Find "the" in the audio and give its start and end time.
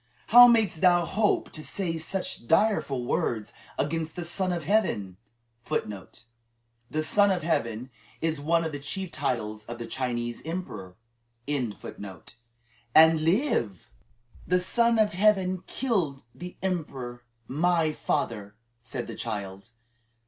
4.15-4.25, 6.89-7.03, 8.71-8.79, 9.77-9.85, 11.45-12.17, 16.33-16.57, 19.05-19.13